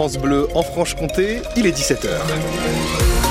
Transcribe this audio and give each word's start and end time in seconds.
France 0.00 0.16
Bleu 0.16 0.48
en 0.54 0.62
Franche-Comté, 0.62 1.42
il 1.58 1.66
est 1.66 1.76
17h. 1.76 3.29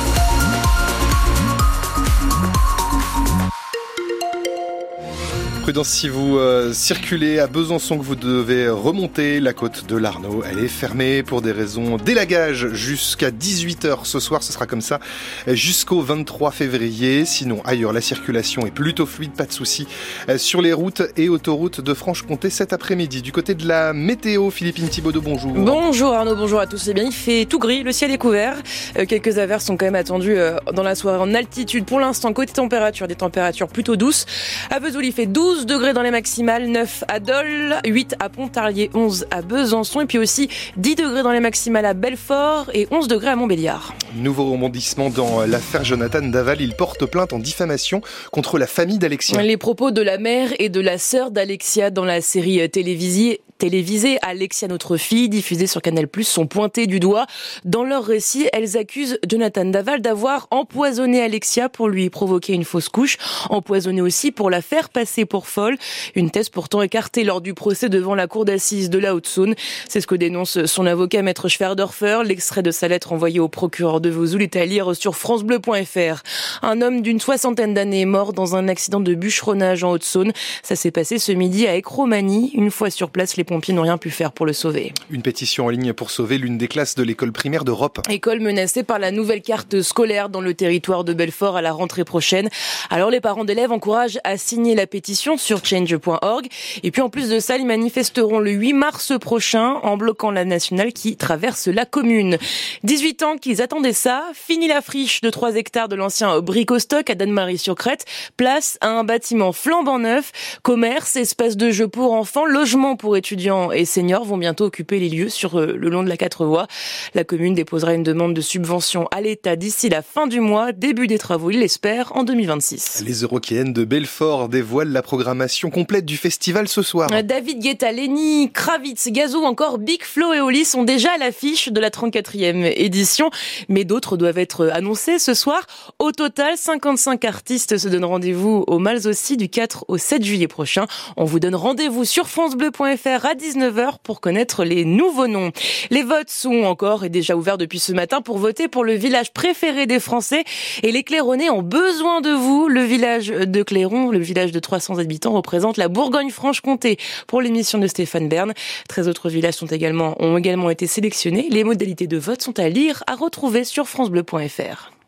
Si 5.83 6.09
vous 6.09 6.39
euh, 6.39 6.73
circulez 6.73 7.37
à 7.37 7.45
Besançon 7.45 7.99
que 7.99 8.03
vous 8.03 8.15
devez 8.15 8.69
remonter 8.69 9.39
la 9.39 9.53
côte 9.53 9.85
de 9.87 9.97
l'Arnaud. 9.97 10.41
Elle 10.49 10.57
est 10.65 10.67
fermée 10.67 11.21
pour 11.21 11.43
des 11.43 11.51
raisons 11.51 11.97
d'élagage 11.97 12.69
jusqu'à 12.73 13.29
18h 13.29 13.99
ce 14.03 14.19
soir. 14.19 14.41
Ce 14.41 14.51
sera 14.51 14.65
comme 14.65 14.81
ça 14.81 14.99
jusqu'au 15.47 16.01
23 16.01 16.49
février. 16.51 17.23
Sinon, 17.23 17.61
ailleurs, 17.65 17.93
la 17.93 18.01
circulation 18.01 18.65
est 18.65 18.71
plutôt 18.71 19.05
fluide, 19.05 19.33
pas 19.33 19.45
de 19.45 19.51
souci 19.51 19.87
euh, 20.27 20.39
sur 20.39 20.61
les 20.63 20.73
routes 20.73 21.03
et 21.17 21.29
autoroutes 21.29 21.81
de 21.81 21.93
Franche-Comté 21.93 22.49
cet 22.49 22.73
après-midi. 22.73 23.21
Du 23.21 23.31
côté 23.31 23.53
de 23.53 23.67
la 23.67 23.93
météo, 23.93 24.49
Philippine 24.49 24.89
Thibaudot, 24.89 25.21
bonjour. 25.21 25.53
Bonjour 25.53 26.13
Arnaud, 26.13 26.35
bonjour 26.35 26.59
à 26.59 26.65
tous. 26.65 26.87
Eh 26.87 26.93
bien, 26.95 27.03
il 27.03 27.13
fait 27.13 27.45
tout 27.45 27.59
gris, 27.59 27.83
le 27.83 27.91
ciel 27.91 28.09
est 28.09 28.17
couvert. 28.17 28.57
Euh, 28.97 29.05
quelques 29.05 29.37
averses 29.37 29.65
sont 29.65 29.77
quand 29.77 29.85
même 29.85 29.95
attendues 29.95 30.37
dans 30.73 30.83
la 30.83 30.95
soirée 30.95 31.19
en 31.19 31.35
altitude. 31.35 31.85
Pour 31.85 31.99
l'instant, 31.99 32.33
côté 32.33 32.53
température, 32.53 33.07
des 33.07 33.15
températures 33.15 33.67
plutôt 33.67 33.95
douces. 33.95 34.25
À 34.71 34.79
Vesoul, 34.79 35.05
il 35.05 35.13
fait 35.13 35.27
12 35.27 35.58
12 35.59 35.65
degrés 35.65 35.93
dans 35.93 36.03
les 36.03 36.11
maximales, 36.11 36.67
9 36.67 37.03
à 37.09 37.19
Dole, 37.19 37.75
8 37.85 38.15
à 38.19 38.29
Pontarlier, 38.29 38.89
11 38.93 39.25
à 39.29 39.41
Besançon 39.41 39.99
et 39.99 40.05
puis 40.05 40.17
aussi 40.17 40.47
10 40.77 40.95
degrés 40.95 41.21
dans 41.21 41.33
les 41.33 41.41
maximales 41.41 41.85
à 41.85 41.93
Belfort 41.93 42.67
et 42.73 42.87
11 42.91 43.09
degrés 43.09 43.31
à 43.31 43.35
Montbéliard. 43.35 43.93
Nouveau 44.15 44.45
rebondissement 44.51 45.09
dans 45.09 45.41
l'affaire 45.45 45.83
Jonathan 45.83 46.21
Daval. 46.21 46.61
Il 46.61 46.75
porte 46.75 47.05
plainte 47.05 47.33
en 47.33 47.39
diffamation 47.39 48.01
contre 48.31 48.57
la 48.57 48.67
famille 48.67 48.99
d'Alexia. 48.99 49.41
Les 49.41 49.57
propos 49.57 49.91
de 49.91 50.01
la 50.01 50.17
mère 50.17 50.51
et 50.59 50.69
de 50.69 50.79
la 50.79 50.97
sœur 50.97 51.29
d'Alexia 51.29 51.89
dans 51.89 52.05
la 52.05 52.21
série 52.21 52.69
télévisée 52.69 53.41
télévisée 53.59 54.17
Alexia 54.23 54.67
notre 54.67 54.97
fille, 54.97 55.29
diffusée 55.29 55.67
sur 55.67 55.81
Canal+, 55.81 56.07
sont 56.23 56.47
pointées 56.47 56.87
du 56.87 56.99
doigt. 56.99 57.27
Dans 57.65 57.83
leur 57.83 58.05
récit, 58.05 58.47
elles 58.53 58.77
accusent 58.77 59.19
Jonathan 59.29 59.65
Daval 59.65 60.01
d'avoir 60.01 60.47
empoisonné 60.49 61.21
Alexia 61.21 61.69
pour 61.69 61.89
lui 61.89 62.09
provoquer 62.09 62.53
une 62.53 62.63
fausse 62.63 62.89
couche, 62.89 63.17
empoisonné 63.49 64.01
aussi 64.01 64.31
pour 64.31 64.49
la 64.49 64.61
faire 64.61 64.89
passer 64.89 65.25
pour 65.25 65.47
folle. 65.47 65.77
Une 66.15 66.31
thèse 66.31 66.49
pourtant 66.49 66.81
écartée 66.81 67.23
lors 67.23 67.41
du 67.41 67.53
procès 67.53 67.89
devant 67.89 68.15
la 68.15 68.27
cour 68.27 68.45
d'assises 68.45 68.89
de 68.89 68.97
la 68.97 69.13
Haute-Saône. 69.13 69.55
C'est 69.89 70.01
ce 70.01 70.07
que 70.07 70.15
dénonce 70.15 70.65
son 70.65 70.85
avocat 70.85 71.21
maître 71.21 71.49
Schwerdorfer. 71.49 72.21
L'extrait 72.23 72.63
de 72.63 72.71
sa 72.71 72.87
lettre 72.87 73.11
envoyée 73.11 73.41
au 73.41 73.49
procureur 73.49 73.99
de 73.99 74.09
Vesoul 74.09 74.41
est 74.41 74.55
à 74.55 74.65
lire 74.65 74.95
sur 74.95 75.17
francebleu.fr. 75.17 76.23
Un 76.61 76.81
homme 76.81 77.01
d'une 77.01 77.19
soixantaine 77.19 77.73
d'années 77.73 78.01
est 78.01 78.05
mort 78.05 78.31
dans 78.31 78.55
un 78.55 78.69
accident 78.69 79.01
de 79.01 79.13
bûcheronnage 79.13 79.83
en 79.83 79.91
Haute-Saône. 79.91 80.31
Ça 80.63 80.77
s'est 80.77 80.91
passé 80.91 81.19
ce 81.19 81.33
midi 81.33 81.67
à 81.67 81.75
Écromanie. 81.75 82.51
Une 82.53 82.71
fois 82.71 82.89
sur 82.89 83.09
place, 83.09 83.35
les 83.35 83.43
pompiers 83.49 83.73
n'ont 83.73 83.81
rien 83.81 83.97
pu 83.97 84.11
faire 84.11 84.31
pour 84.31 84.45
le 84.45 84.53
sauver. 84.53 84.93
Une 85.09 85.23
pétition 85.23 85.65
en 85.65 85.69
ligne 85.69 85.93
pour 85.93 86.11
sauver 86.11 86.37
l'une 86.37 86.59
des 86.59 86.67
classes 86.67 86.93
de 86.93 87.01
l'école 87.01 87.31
primaire 87.31 87.65
d'Europe. 87.65 87.99
École 88.07 88.41
menacée 88.41 88.83
par 88.83 88.99
la 88.99 89.09
nouvelle 89.09 89.41
carte 89.41 89.81
scolaire 89.81 90.29
dans 90.29 90.39
le 90.39 90.53
territoire 90.53 91.03
de 91.03 91.13
Belfort 91.13 91.57
à 91.57 91.63
la 91.63 91.71
rentrée 91.71 92.03
prochaine. 92.03 92.49
Alors 92.91 93.09
les 93.09 93.19
parents 93.19 93.45
d'élèves 93.45 93.71
encouragent 93.71 94.19
à 94.23 94.37
signer 94.37 94.75
la 94.75 94.85
pétition 94.85 95.35
sur 95.37 95.65
change.org. 95.65 96.47
Et 96.83 96.91
puis 96.91 97.01
en 97.01 97.09
plus 97.09 97.27
de 97.29 97.39
ça, 97.39 97.57
ils 97.57 97.65
manifesteront 97.65 98.37
le 98.37 98.51
8 98.51 98.73
mars 98.73 99.13
prochain 99.19 99.79
en 99.81 99.97
bloquant 99.97 100.29
la 100.29 100.45
nationale 100.45 100.93
qui 100.93 101.17
traverse 101.17 101.67
la 101.67 101.85
commune. 101.85 102.37
18 102.83 103.23
ans 103.23 103.37
qu'ils 103.37 103.63
attendaient 103.63 103.93
ça. 103.93 104.25
Fini 104.35 104.67
la 104.67 104.81
friche 104.81 105.21
de 105.21 105.31
3 105.31 105.55
hectares 105.55 105.89
de 105.89 105.95
l'ancien 105.95 106.39
bricostock 106.39 107.09
à 107.09 107.15
Danemarie-sur-Crète. 107.15 108.05
Place 108.37 108.77
à 108.81 108.89
un 108.89 109.03
bâtiment 109.03 109.53
flambant 109.53 109.97
neuf. 109.97 110.59
Commerce, 110.61 111.15
espace 111.15 111.57
de 111.57 111.71
jeu 111.71 111.87
pour 111.87 112.13
enfants, 112.13 112.45
logement 112.45 112.95
pour 112.95 113.17
étudiants 113.17 113.38
et 113.73 113.85
seniors 113.85 114.25
vont 114.25 114.37
bientôt 114.37 114.65
occuper 114.65 114.99
les 114.99 115.07
lieux 115.07 115.29
sur 115.29 115.57
euh, 115.57 115.73
le 115.77 115.89
long 115.89 116.03
de 116.03 116.09
la 116.09 116.17
quatre 116.17 116.45
voies. 116.45 116.67
La 117.13 117.23
commune 117.23 117.53
déposera 117.53 117.93
une 117.93 118.03
demande 118.03 118.33
de 118.33 118.41
subvention 118.41 119.07
à 119.11 119.21
l'État 119.21 119.55
d'ici 119.55 119.87
la 119.87 120.01
fin 120.01 120.27
du 120.27 120.41
mois, 120.41 120.73
début 120.73 121.07
des 121.07 121.17
travaux, 121.17 121.51
il 121.51 121.59
l'espère, 121.59 122.15
en 122.15 122.23
2026. 122.23 123.03
Les 123.05 123.21
Eurokéennes 123.21 123.71
de 123.71 123.85
Belfort 123.85 124.49
dévoilent 124.49 124.91
la 124.91 125.01
programmation 125.01 125.69
complète 125.69 126.05
du 126.05 126.17
festival 126.17 126.67
ce 126.67 126.81
soir. 126.81 127.09
David 127.23 127.59
Guetta, 127.59 127.91
Lenny, 127.91 128.51
Kravitz, 128.51 129.07
Gazou, 129.09 129.43
encore 129.43 129.77
Big 129.77 130.03
Flo 130.03 130.33
et 130.33 130.41
Oli 130.41 130.65
sont 130.65 130.83
déjà 130.83 131.11
à 131.13 131.17
l'affiche 131.17 131.69
de 131.69 131.79
la 131.79 131.89
34e 131.89 132.73
édition, 132.75 133.29
mais 133.69 133.85
d'autres 133.85 134.17
doivent 134.17 134.37
être 134.37 134.67
annoncés 134.73 135.17
ce 135.17 135.33
soir. 135.33 135.65
Au 135.97 136.11
total, 136.11 136.57
55 136.57 137.23
artistes 137.23 137.77
se 137.77 137.87
donnent 137.87 138.05
rendez-vous 138.05 138.65
au 138.67 138.79
Mals 138.79 139.07
aussi 139.07 139.37
du 139.37 139.47
4 139.47 139.85
au 139.87 139.97
7 139.97 140.23
juillet 140.23 140.47
prochain. 140.47 140.87
On 141.15 141.23
vous 141.23 141.39
donne 141.39 141.55
rendez-vous 141.55 142.05
sur 142.05 142.27
francebleu.fr 142.27 143.25
à 143.29 143.35
19h 143.35 143.97
pour 144.01 144.21
connaître 144.21 144.63
les 144.63 144.85
nouveaux 144.85 145.27
noms. 145.27 145.51
Les 145.91 146.01
votes 146.01 146.31
sont 146.31 146.63
encore 146.63 147.03
et 147.03 147.09
déjà 147.09 147.35
ouverts 147.35 147.59
depuis 147.59 147.77
ce 147.77 147.93
matin 147.93 148.21
pour 148.21 148.39
voter 148.39 148.67
pour 148.67 148.83
le 148.83 148.93
village 148.93 149.33
préféré 149.33 149.85
des 149.85 149.99
Français 149.99 150.43
et 150.81 150.91
les 150.91 151.03
Claironnais 151.03 151.51
ont 151.51 151.61
besoin 151.61 152.21
de 152.21 152.31
vous. 152.31 152.67
Le 152.67 152.81
village 152.81 153.27
de 153.27 153.61
Clairon, 153.61 154.09
le 154.09 154.17
village 154.17 154.51
de 154.51 154.59
300 154.59 154.97
habitants, 154.97 155.33
représente 155.33 155.77
la 155.77 155.89
Bourgogne-Franche-Comté 155.89 156.97
pour 157.27 157.41
l'émission 157.41 157.77
de 157.77 157.85
Stéphane 157.85 158.29
Bern. 158.29 158.53
13 158.87 159.07
autres 159.07 159.29
villages 159.29 159.61
ont 159.61 160.37
également 160.37 160.69
été 160.71 160.87
sélectionnés. 160.87 161.49
Les 161.51 161.63
modalités 161.63 162.07
de 162.07 162.17
vote 162.17 162.41
sont 162.41 162.57
à 162.59 162.67
lire, 162.67 163.03
à 163.05 163.15
retrouver 163.15 163.63
sur 163.63 163.87
francebleu.fr. 163.87 164.98